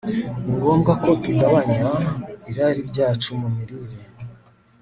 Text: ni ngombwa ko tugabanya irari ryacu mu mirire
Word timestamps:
ni 0.43 0.51
ngombwa 0.57 0.91
ko 1.03 1.09
tugabanya 1.23 1.89
irari 2.49 2.81
ryacu 2.89 3.29
mu 3.41 3.47
mirire 3.55 3.95